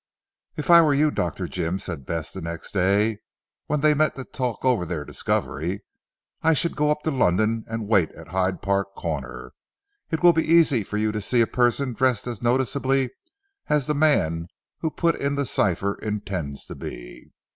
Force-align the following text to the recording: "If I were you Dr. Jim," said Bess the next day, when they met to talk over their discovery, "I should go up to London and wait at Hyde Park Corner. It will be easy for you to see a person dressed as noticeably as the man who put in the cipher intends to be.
"If 0.57 0.71
I 0.71 0.81
were 0.81 0.95
you 0.95 1.11
Dr. 1.11 1.47
Jim," 1.47 1.77
said 1.77 2.07
Bess 2.07 2.31
the 2.31 2.41
next 2.41 2.71
day, 2.71 3.19
when 3.67 3.81
they 3.81 3.93
met 3.93 4.15
to 4.15 4.23
talk 4.23 4.65
over 4.65 4.83
their 4.83 5.05
discovery, 5.05 5.83
"I 6.41 6.55
should 6.55 6.75
go 6.75 6.89
up 6.89 7.03
to 7.03 7.11
London 7.11 7.63
and 7.67 7.87
wait 7.87 8.09
at 8.13 8.29
Hyde 8.29 8.63
Park 8.63 8.95
Corner. 8.95 9.53
It 10.09 10.23
will 10.23 10.33
be 10.33 10.43
easy 10.43 10.81
for 10.83 10.97
you 10.97 11.11
to 11.11 11.21
see 11.21 11.41
a 11.41 11.45
person 11.45 11.93
dressed 11.93 12.25
as 12.25 12.41
noticeably 12.41 13.11
as 13.67 13.85
the 13.85 13.93
man 13.93 14.47
who 14.79 14.89
put 14.89 15.13
in 15.21 15.35
the 15.35 15.45
cipher 15.45 15.93
intends 15.93 16.65
to 16.65 16.73
be. 16.73 17.31